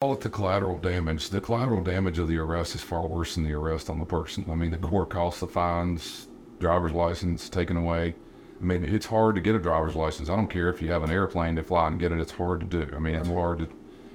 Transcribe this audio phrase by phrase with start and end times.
[0.00, 1.28] call it the collateral damage.
[1.28, 4.46] The collateral damage of the arrest is far worse than the arrest on the person.
[4.48, 6.28] I mean, the court costs, the fines,
[6.60, 8.14] driver's license taken away.
[8.60, 10.28] I mean, it's hard to get a driver's license.
[10.28, 12.20] I don't care if you have an airplane to fly and get it.
[12.20, 12.94] It's hard to do.
[12.94, 13.68] I mean, it's hard to.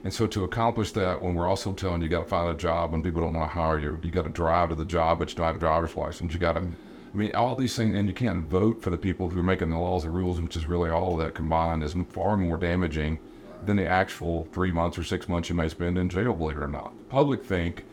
[0.06, 2.58] And so to accomplish that, when we're also telling you, you got to find a
[2.58, 5.20] job when people don't want to hire you, you got to drive to the job,
[5.20, 6.34] but you don't have a driver's license.
[6.34, 6.62] You got to.
[6.62, 9.72] I mean, all these things, and you can't vote for the people who are making
[9.72, 13.20] the laws and rules, which is really all of that combined, is far more damaging
[13.66, 16.64] than the actual three months or six months you may spend in jail, believe it
[16.64, 16.94] or not.
[16.98, 17.86] The public think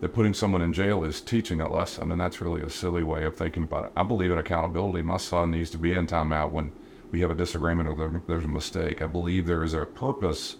[0.00, 3.24] that putting someone in jail is teaching a lesson, and that's really a silly way
[3.24, 3.92] of thinking about it.
[3.96, 5.02] I believe in accountability.
[5.02, 6.72] My son needs to be in timeout when
[7.10, 9.02] we have a disagreement or there's a mistake.
[9.02, 10.56] I believe there is a purpose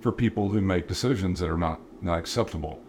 [0.00, 2.80] for people who make decisions that are not, not acceptable.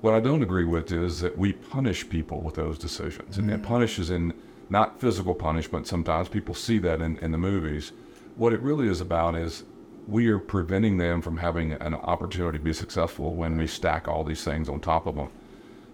[0.00, 3.62] What I don't agree with is that we punish people with those decisions, and it
[3.62, 3.64] mm.
[3.64, 4.34] punishes in
[4.68, 5.86] not physical punishment.
[5.86, 7.92] Sometimes people see that in, in the movies.
[8.36, 9.64] What it really is about is
[10.08, 14.24] we are preventing them from having an opportunity to be successful when we stack all
[14.24, 15.28] these things on top of them.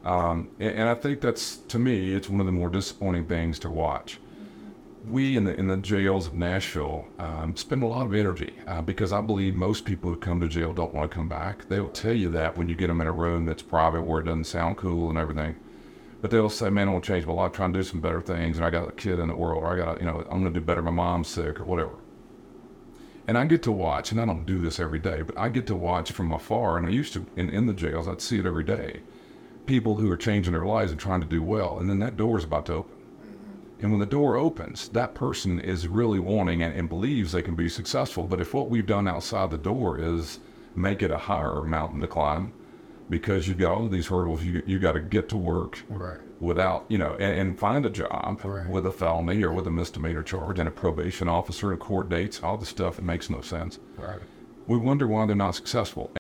[0.05, 3.59] Um, and, and I think that's, to me, it's one of the more disappointing things
[3.61, 4.19] to watch.
[5.07, 8.83] We in the in the jails of Nashville um, spend a lot of energy uh,
[8.83, 11.69] because I believe most people who come to jail don't want to come back.
[11.69, 14.25] They'll tell you that when you get them in a room that's private where it
[14.25, 15.57] doesn't sound cool and everything.
[16.21, 18.21] But they'll say, "Man, I want to change my life, trying to do some better
[18.21, 20.43] things, and I got a kid in the world, or I got, you know, I'm
[20.43, 20.83] going to do better.
[20.83, 21.93] My mom's sick, or whatever."
[23.29, 25.67] And I get to watch, and I don't do this every day, but I get
[25.67, 28.47] to watch from afar, and I used to in, in the jails, I'd see it
[28.47, 29.01] every day.
[29.67, 32.39] People who are changing their lives and trying to do well, and then that door
[32.39, 32.97] is about to open.
[33.81, 37.55] And when the door opens, that person is really wanting and, and believes they can
[37.55, 38.25] be successful.
[38.25, 40.41] But if what we've done outside the door is
[40.75, 42.55] make it a higher mountain to climb,
[43.11, 46.19] because you've got all of these hurdles, you you got to get to work Right.
[46.41, 48.69] without, you know, and, and find a job Right.
[48.69, 52.43] with a felony or with a misdemeanor charge and a probation officer and court dates,
[52.43, 53.79] all the stuff that makes no sense.
[53.97, 54.21] Right.
[54.67, 56.11] We wonder why they're not successful.